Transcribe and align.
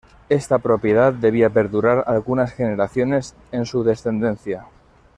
Esta 0.29 0.57
propiedad 0.57 1.13
debía 1.13 1.51
perdurar 1.51 2.05
algunas 2.07 2.51
generaciones 2.53 3.35
en 3.51 3.67
su 3.67 3.83
descendencia. 3.83 4.65